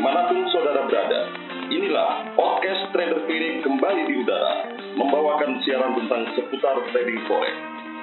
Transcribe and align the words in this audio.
di 0.00 0.08
mana 0.08 0.32
pun 0.32 0.48
saudara 0.48 0.88
berada. 0.88 1.28
Inilah 1.68 2.32
podcast 2.32 2.88
Trader 2.88 3.20
Clinic 3.28 3.60
kembali 3.60 4.08
di 4.08 4.24
udara, 4.24 4.72
membawakan 4.96 5.60
siaran 5.60 5.92
tentang 5.92 6.24
seputar 6.32 6.72
trading 6.88 7.20
forex. 7.28 7.52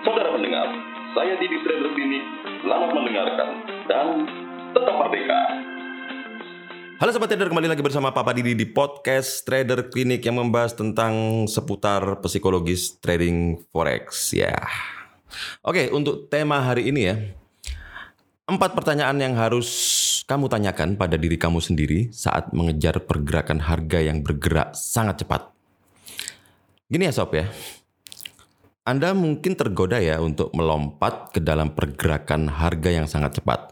Saudara 0.05 0.29
pendengar, 0.29 0.78
saya 1.18 1.33
Didi 1.41 1.57
Trader 1.65 1.89
Clinic, 1.97 2.21
selamat 2.62 2.89
mendengarkan 2.94 3.49
dan 3.89 4.07
tetap 4.78 4.94
merdeka. 4.94 5.41
Halo 7.02 7.10
Sobat 7.18 7.33
Trader, 7.33 7.50
kembali 7.50 7.65
lagi 7.65 7.82
bersama 7.82 8.14
Papa 8.14 8.29
Didi 8.29 8.54
di 8.54 8.70
podcast 8.70 9.41
Trader 9.41 9.89
Clinic 9.89 10.21
yang 10.21 10.38
membahas 10.38 10.77
tentang 10.77 11.50
seputar 11.50 12.21
psikologis 12.21 13.02
trading 13.02 13.66
forex. 13.73 14.38
Ya, 14.38 14.54
Oke, 15.66 15.89
untuk 15.89 16.29
tema 16.29 16.61
hari 16.61 16.93
ini 16.93 17.09
ya, 17.09 17.18
empat 18.45 18.77
pertanyaan 18.77 19.18
yang 19.18 19.34
harus 19.34 19.96
kamu 20.28 20.52
tanyakan 20.52 21.00
pada 21.00 21.16
diri 21.16 21.39
kamu 21.39 21.64
sendiri 21.64 22.11
saat 22.11 22.51
mengejar 22.51 23.00
pergerakan 23.00 23.64
harga 23.64 24.04
yang 24.04 24.20
bergerak 24.20 24.75
sangat 24.75 25.24
cepat. 25.24 25.56
Gini 26.92 27.07
ya 27.07 27.15
sob 27.15 27.32
ya, 27.32 27.47
Anda 28.84 29.15
mungkin 29.15 29.56
tergoda 29.56 30.04
ya 30.04 30.20
untuk 30.20 30.51
melompat 30.51 31.32
ke 31.32 31.39
dalam 31.39 31.71
pergerakan 31.71 32.52
harga 32.52 32.92
yang 32.92 33.08
sangat 33.08 33.39
cepat. 33.39 33.72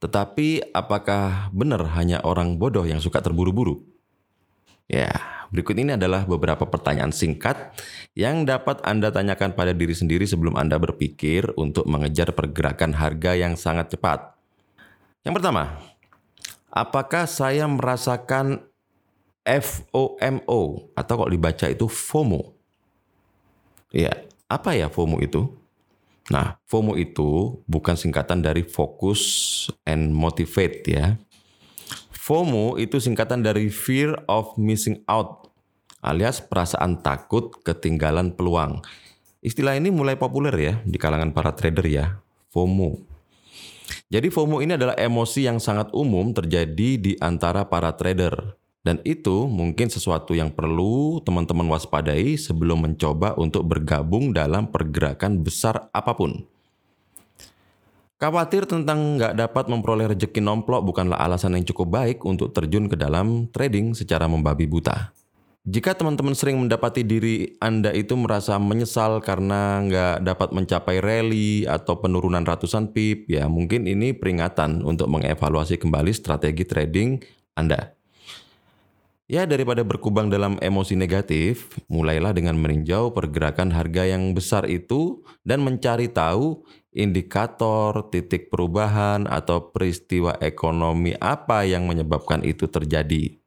Tetapi 0.00 0.72
apakah 0.72 1.52
benar 1.52 1.84
hanya 1.94 2.24
orang 2.24 2.56
bodoh 2.56 2.88
yang 2.88 2.98
suka 2.98 3.20
terburu-buru? 3.20 3.84
Ya, 4.88 5.12
berikut 5.52 5.76
ini 5.76 5.94
adalah 5.94 6.24
beberapa 6.24 6.64
pertanyaan 6.68 7.12
singkat 7.12 7.76
yang 8.16 8.48
dapat 8.48 8.80
Anda 8.82 9.12
tanyakan 9.12 9.52
pada 9.52 9.76
diri 9.76 9.92
sendiri 9.92 10.24
sebelum 10.24 10.56
Anda 10.56 10.80
berpikir 10.80 11.52
untuk 11.60 11.84
mengejar 11.84 12.32
pergerakan 12.32 12.96
harga 12.96 13.36
yang 13.36 13.54
sangat 13.60 13.92
cepat. 13.92 14.32
Yang 15.22 15.38
pertama, 15.38 15.78
apakah 16.72 17.28
saya 17.28 17.68
merasakan 17.68 18.64
FOMO 19.44 20.90
atau 20.96 21.14
kalau 21.14 21.30
dibaca 21.30 21.68
itu 21.68 21.86
FOMO? 21.86 22.56
Ya, 23.92 24.24
apa 24.48 24.72
ya 24.72 24.88
FOMO 24.88 25.20
itu? 25.20 25.52
Nah, 26.32 26.56
FOMO 26.64 26.96
itu 26.96 27.60
bukan 27.68 27.92
singkatan 27.92 28.40
dari 28.40 28.64
Focus 28.64 29.22
and 29.84 30.16
Motivate 30.16 30.80
ya. 30.88 31.20
FOMO 32.16 32.80
itu 32.80 32.96
singkatan 32.96 33.44
dari 33.44 33.68
Fear 33.68 34.24
of 34.30 34.56
Missing 34.56 35.04
Out 35.10 35.52
alias 36.02 36.42
perasaan 36.42 36.98
takut 37.00 37.62
ketinggalan 37.62 38.34
peluang. 38.34 38.82
Istilah 39.42 39.78
ini 39.78 39.94
mulai 39.94 40.18
populer 40.18 40.54
ya 40.58 40.74
di 40.82 40.98
kalangan 40.98 41.30
para 41.30 41.54
trader 41.54 41.86
ya, 41.86 42.18
FOMO. 42.50 43.11
Jadi 44.12 44.28
FOMO 44.28 44.60
ini 44.60 44.76
adalah 44.76 44.96
emosi 44.98 45.48
yang 45.48 45.56
sangat 45.56 45.88
umum 45.96 46.36
terjadi 46.36 47.00
di 47.00 47.12
antara 47.20 47.64
para 47.64 47.92
trader. 47.96 48.58
Dan 48.82 48.98
itu 49.06 49.46
mungkin 49.46 49.86
sesuatu 49.86 50.34
yang 50.34 50.50
perlu 50.50 51.22
teman-teman 51.22 51.70
waspadai 51.70 52.34
sebelum 52.34 52.82
mencoba 52.82 53.38
untuk 53.38 53.62
bergabung 53.62 54.34
dalam 54.34 54.66
pergerakan 54.66 55.38
besar 55.38 55.86
apa 55.94 56.18
pun. 56.18 56.42
Khawatir 58.18 58.66
tentang 58.70 59.18
nggak 59.18 59.34
dapat 59.34 59.66
memperoleh 59.66 60.10
rezeki 60.14 60.42
nomplok 60.42 60.82
bukanlah 60.86 61.18
alasan 61.18 61.58
yang 61.58 61.66
cukup 61.66 61.90
baik 61.90 62.18
untuk 62.22 62.54
terjun 62.54 62.86
ke 62.86 62.94
dalam 62.94 63.50
trading 63.50 63.94
secara 63.98 64.30
membabi 64.30 64.66
buta. 64.66 65.10
Jika 65.62 65.94
teman-teman 65.94 66.34
sering 66.34 66.58
mendapati 66.58 67.06
diri 67.06 67.54
Anda 67.62 67.94
itu 67.94 68.18
merasa 68.18 68.58
menyesal 68.58 69.22
karena 69.22 69.78
nggak 69.86 70.26
dapat 70.26 70.48
mencapai 70.50 70.98
rally 70.98 71.70
atau 71.70 72.02
penurunan 72.02 72.42
ratusan 72.42 72.90
pip, 72.90 73.30
ya 73.30 73.46
mungkin 73.46 73.86
ini 73.86 74.10
peringatan 74.10 74.82
untuk 74.82 75.06
mengevaluasi 75.06 75.78
kembali 75.78 76.10
strategi 76.10 76.66
trading 76.66 77.22
Anda. 77.54 77.94
Ya 79.30 79.46
daripada 79.46 79.86
berkubang 79.86 80.34
dalam 80.34 80.58
emosi 80.58 80.98
negatif, 80.98 81.78
mulailah 81.86 82.34
dengan 82.34 82.58
meninjau 82.58 83.14
pergerakan 83.14 83.70
harga 83.70 84.02
yang 84.02 84.34
besar 84.34 84.66
itu 84.66 85.22
dan 85.46 85.62
mencari 85.62 86.10
tahu 86.10 86.66
indikator, 86.90 88.10
titik 88.10 88.50
perubahan, 88.50 89.30
atau 89.30 89.70
peristiwa 89.70 90.34
ekonomi 90.42 91.14
apa 91.22 91.62
yang 91.62 91.86
menyebabkan 91.86 92.42
itu 92.42 92.66
terjadi. 92.66 93.41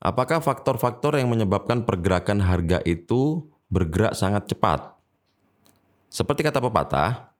Apakah 0.00 0.44
faktor-faktor 0.44 1.16
yang 1.16 1.32
menyebabkan 1.32 1.82
pergerakan 1.82 2.44
harga 2.44 2.80
itu 2.84 3.46
bergerak 3.72 4.14
sangat 4.14 4.48
cepat? 4.50 4.96
Seperti 6.12 6.46
kata 6.46 6.62
pepatah, 6.62 7.34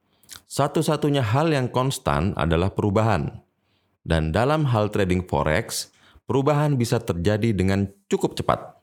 satu-satunya 0.44 1.22
hal 1.22 1.50
yang 1.54 1.70
konstan 1.70 2.34
adalah 2.34 2.72
perubahan. 2.74 3.42
Dan 4.06 4.30
dalam 4.30 4.69
hal 4.70 4.91
trading 4.94 5.26
forex, 5.26 5.91
perubahan 6.26 6.78
bisa 6.78 7.02
terjadi 7.02 7.54
dengan 7.54 7.91
cukup 8.06 8.38
cepat. 8.38 8.78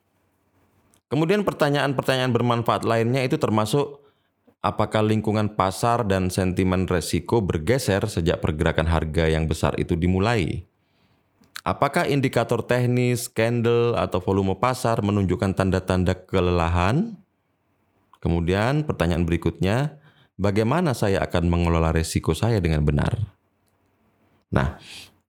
Kemudian 1.07 1.45
pertanyaan-pertanyaan 1.45 2.33
bermanfaat 2.33 2.83
lainnya 2.83 3.21
itu 3.21 3.37
termasuk 3.37 4.01
apakah 4.65 5.05
lingkungan 5.05 5.53
pasar 5.53 6.07
dan 6.09 6.33
sentimen 6.33 6.89
resiko 6.89 7.37
bergeser 7.43 8.01
sejak 8.09 8.41
pergerakan 8.41 8.89
harga 8.89 9.29
yang 9.29 9.45
besar 9.45 9.77
itu 9.77 9.93
dimulai? 9.93 10.65
Apakah 11.63 12.11
indikator 12.11 12.59
teknis, 12.67 13.31
candle, 13.31 13.95
atau 13.95 14.19
volume 14.19 14.59
pasar 14.59 14.99
menunjukkan 14.99 15.55
tanda-tanda 15.55 16.11
kelelahan? 16.11 17.15
Kemudian 18.19 18.83
pertanyaan 18.83 19.23
berikutnya, 19.23 19.95
bagaimana 20.35 20.91
saya 20.91 21.23
akan 21.23 21.47
mengelola 21.47 21.95
resiko 21.95 22.35
saya 22.35 22.59
dengan 22.59 22.83
benar? 22.83 23.15
Nah, 24.51 24.75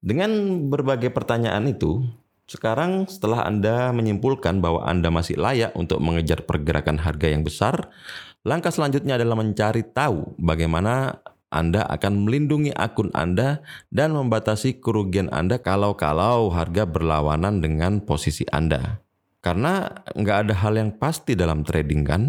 dengan 0.03 0.59
berbagai 0.67 1.15
pertanyaan 1.15 1.71
itu, 1.71 2.03
sekarang 2.50 3.06
setelah 3.06 3.47
Anda 3.47 3.94
menyimpulkan 3.94 4.59
bahwa 4.59 4.83
Anda 4.84 5.15
masih 5.15 5.39
layak 5.39 5.71
untuk 5.78 6.03
mengejar 6.03 6.43
pergerakan 6.43 6.99
harga 6.99 7.31
yang 7.31 7.47
besar, 7.47 7.94
langkah 8.43 8.75
selanjutnya 8.75 9.17
adalah 9.17 9.39
mencari 9.39 9.87
tahu 9.87 10.34
bagaimana 10.43 11.25
anda 11.55 11.87
akan 11.87 12.27
melindungi 12.27 12.75
akun 12.75 13.15
Anda 13.15 13.63
dan 13.95 14.11
membatasi 14.19 14.83
kerugian 14.83 15.31
Anda 15.31 15.63
kalau-kalau 15.63 16.51
harga 16.51 16.83
berlawanan 16.83 17.63
dengan 17.63 18.03
posisi 18.03 18.43
Anda. 18.51 18.99
Karena 19.39 19.87
nggak 20.19 20.39
ada 20.51 20.55
hal 20.67 20.75
yang 20.75 20.91
pasti 20.99 21.39
dalam 21.39 21.63
trading 21.63 22.03
kan? 22.03 22.23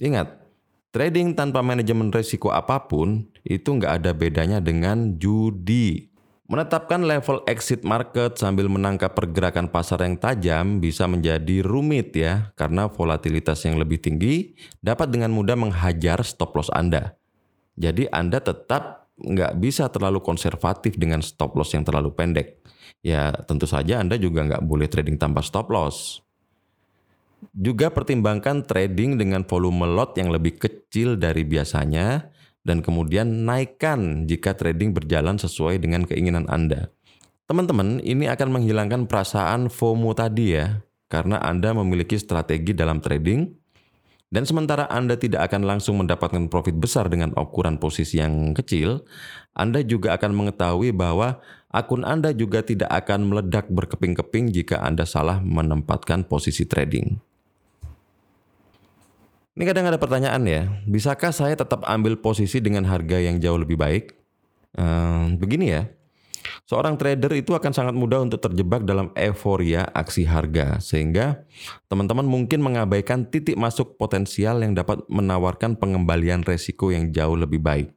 Ingat, 0.00 0.32
trading 0.96 1.36
tanpa 1.36 1.60
manajemen 1.60 2.08
risiko 2.08 2.48
apa 2.56 2.88
pun 2.88 3.28
itu 3.44 3.68
nggak 3.68 4.00
ada 4.00 4.16
bedanya 4.16 4.64
dengan 4.64 5.20
judi. 5.20 6.08
Menetapkan 6.44 7.04
level 7.04 7.40
exit 7.48 7.88
market 7.88 8.36
sambil 8.36 8.68
menangkap 8.68 9.16
pergerakan 9.16 9.68
pasar 9.68 10.04
yang 10.04 10.20
tajam 10.20 10.76
bisa 10.80 11.08
menjadi 11.08 11.64
rumit 11.64 12.12
ya, 12.12 12.52
karena 12.52 12.88
volatilitas 12.88 13.64
yang 13.64 13.80
lebih 13.80 13.96
tinggi 13.96 14.52
dapat 14.84 15.08
dengan 15.08 15.32
mudah 15.32 15.56
menghajar 15.56 16.20
stop 16.20 16.52
loss 16.52 16.68
Anda. 16.68 17.16
Jadi 17.74 18.06
Anda 18.10 18.38
tetap 18.38 19.10
nggak 19.14 19.62
bisa 19.62 19.86
terlalu 19.90 20.18
konservatif 20.22 20.98
dengan 20.98 21.22
stop 21.22 21.54
loss 21.54 21.74
yang 21.74 21.86
terlalu 21.86 22.14
pendek. 22.14 22.62
Ya 23.04 23.30
tentu 23.46 23.68
saja 23.68 24.00
Anda 24.00 24.18
juga 24.18 24.42
nggak 24.46 24.64
boleh 24.64 24.88
trading 24.90 25.18
tanpa 25.20 25.44
stop 25.44 25.70
loss. 25.70 26.22
Juga 27.52 27.92
pertimbangkan 27.92 28.64
trading 28.64 29.20
dengan 29.20 29.44
volume 29.44 29.84
lot 29.84 30.16
yang 30.16 30.32
lebih 30.32 30.56
kecil 30.56 31.20
dari 31.20 31.44
biasanya 31.44 32.32
dan 32.64 32.80
kemudian 32.80 33.44
naikkan 33.44 34.24
jika 34.24 34.56
trading 34.56 34.96
berjalan 34.96 35.36
sesuai 35.36 35.76
dengan 35.78 36.08
keinginan 36.08 36.48
Anda. 36.48 36.88
Teman-teman, 37.44 38.00
ini 38.00 38.24
akan 38.24 38.56
menghilangkan 38.56 39.04
perasaan 39.04 39.68
FOMO 39.68 40.16
tadi 40.16 40.56
ya, 40.56 40.80
karena 41.12 41.36
Anda 41.44 41.76
memiliki 41.76 42.16
strategi 42.16 42.72
dalam 42.72 43.04
trading 43.04 43.63
dan 44.34 44.42
sementara 44.50 44.90
Anda 44.90 45.14
tidak 45.14 45.46
akan 45.46 45.62
langsung 45.62 46.02
mendapatkan 46.02 46.50
profit 46.50 46.74
besar 46.74 47.06
dengan 47.06 47.30
ukuran 47.38 47.78
posisi 47.78 48.18
yang 48.18 48.50
kecil, 48.50 49.06
Anda 49.54 49.86
juga 49.86 50.18
akan 50.18 50.34
mengetahui 50.34 50.90
bahwa 50.90 51.38
akun 51.70 52.02
Anda 52.02 52.34
juga 52.34 52.66
tidak 52.66 52.90
akan 52.90 53.30
meledak 53.30 53.70
berkeping-keping 53.70 54.50
jika 54.50 54.82
Anda 54.82 55.06
salah 55.06 55.38
menempatkan 55.38 56.26
posisi 56.26 56.66
trading. 56.66 57.14
Ini 59.54 59.62
kadang 59.70 59.86
ada 59.86 60.02
pertanyaan 60.02 60.42
ya, 60.50 60.66
bisakah 60.82 61.30
saya 61.30 61.54
tetap 61.54 61.86
ambil 61.86 62.18
posisi 62.18 62.58
dengan 62.58 62.82
harga 62.90 63.22
yang 63.22 63.38
jauh 63.38 63.54
lebih 63.54 63.78
baik? 63.78 64.18
Ehm, 64.74 65.38
begini 65.38 65.70
ya, 65.70 65.86
Seorang 66.64 66.96
trader 66.96 67.28
itu 67.36 67.52
akan 67.52 67.76
sangat 67.76 67.92
mudah 67.92 68.24
untuk 68.24 68.40
terjebak 68.40 68.88
dalam 68.88 69.12
euforia 69.12 69.84
aksi 69.92 70.24
harga, 70.24 70.80
sehingga 70.80 71.44
teman-teman 71.92 72.24
mungkin 72.24 72.64
mengabaikan 72.64 73.28
titik 73.28 73.52
masuk 73.60 74.00
potensial 74.00 74.64
yang 74.64 74.72
dapat 74.72 75.04
menawarkan 75.12 75.76
pengembalian 75.76 76.40
resiko 76.40 76.88
yang 76.88 77.12
jauh 77.12 77.36
lebih 77.36 77.60
baik. 77.60 77.92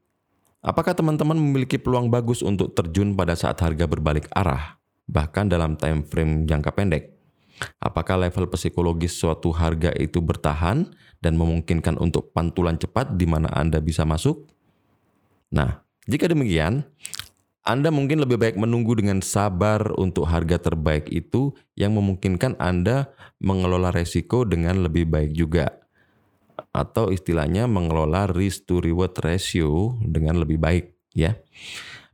Apakah 0.59 0.91
teman-teman 0.91 1.39
memiliki 1.39 1.79
peluang 1.79 2.11
bagus 2.11 2.43
untuk 2.43 2.75
terjun 2.75 3.15
pada 3.15 3.39
saat 3.39 3.55
harga 3.63 3.87
berbalik 3.87 4.27
arah, 4.35 4.75
bahkan 5.07 5.47
dalam 5.47 5.79
time 5.79 6.03
frame 6.03 6.43
jangka 6.43 6.75
pendek? 6.75 7.15
Apakah 7.79 8.19
level 8.19 8.51
psikologis 8.51 9.15
suatu 9.15 9.55
harga 9.55 9.95
itu 9.95 10.19
bertahan 10.19 10.91
dan 11.23 11.39
memungkinkan 11.39 11.95
untuk 11.95 12.35
pantulan 12.35 12.75
cepat 12.75 13.15
di 13.15 13.23
mana 13.23 13.47
Anda 13.55 13.79
bisa 13.79 14.03
masuk? 14.03 14.43
Nah, 15.55 15.87
jika 16.03 16.27
demikian, 16.27 16.83
Anda 17.67 17.91
mungkin 17.91 18.23
lebih 18.23 18.39
baik 18.39 18.55
menunggu 18.55 18.95
dengan 18.95 19.19
sabar 19.19 19.91
untuk 19.99 20.23
harga 20.23 20.55
terbaik 20.55 21.11
itu 21.11 21.51
yang 21.75 21.99
memungkinkan 21.99 22.55
Anda 22.63 23.11
mengelola 23.43 23.91
resiko 23.91 24.47
dengan 24.47 24.87
lebih 24.87 25.11
baik 25.11 25.35
juga. 25.35 25.83
Atau 26.71 27.11
istilahnya 27.11 27.67
mengelola 27.67 28.31
risk 28.31 28.71
to 28.71 28.79
reward 28.79 29.19
ratio 29.19 29.99
dengan 29.99 30.39
lebih 30.39 30.55
baik 30.55 30.95
ya. 31.11 31.35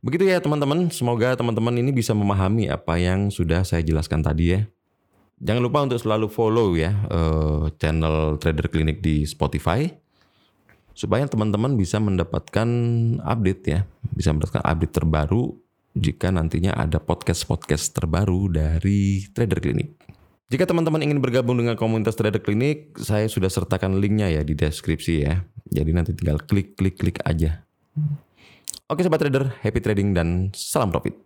Begitu 0.02 0.26
ya 0.26 0.42
teman-teman, 0.42 0.90
semoga 0.90 1.38
teman-teman 1.38 1.78
ini 1.78 1.94
bisa 1.94 2.18
memahami 2.18 2.66
apa 2.66 2.98
yang 2.98 3.30
sudah 3.30 3.62
saya 3.62 3.86
jelaskan 3.86 4.26
tadi 4.26 4.58
ya. 4.58 4.66
Jangan 5.38 5.62
lupa 5.62 5.86
untuk 5.86 6.02
selalu 6.02 6.34
follow 6.34 6.74
ya 6.74 6.98
uh, 7.14 7.70
channel 7.78 8.42
Trader 8.42 8.66
Clinic 8.66 8.98
di 8.98 9.22
Spotify 9.22 9.86
supaya 10.94 11.26
teman-teman 11.26 11.74
bisa 11.74 11.98
mendapatkan 11.98 12.68
update 13.20 13.62
ya, 13.66 13.80
bisa 14.14 14.30
mendapatkan 14.30 14.62
update 14.62 14.94
terbaru 14.94 15.58
jika 15.94 16.30
nantinya 16.30 16.74
ada 16.74 17.02
podcast-podcast 17.02 17.94
terbaru 17.94 18.50
dari 18.50 19.26
Trader 19.30 19.58
Clinic. 19.58 19.94
Jika 20.50 20.70
teman-teman 20.70 21.02
ingin 21.02 21.18
bergabung 21.18 21.58
dengan 21.58 21.74
komunitas 21.74 22.14
Trader 22.14 22.38
Clinic, 22.38 22.94
saya 23.02 23.26
sudah 23.26 23.50
sertakan 23.50 23.98
linknya 23.98 24.30
ya 24.30 24.46
di 24.46 24.54
deskripsi 24.54 25.14
ya. 25.26 25.42
Jadi 25.66 25.90
nanti 25.90 26.14
tinggal 26.14 26.38
klik 26.46 26.78
klik 26.78 26.94
klik 26.94 27.18
aja. 27.26 27.66
Oke 28.86 29.02
sobat 29.02 29.18
trader, 29.18 29.50
happy 29.64 29.80
trading 29.82 30.14
dan 30.14 30.54
salam 30.54 30.94
profit. 30.94 31.16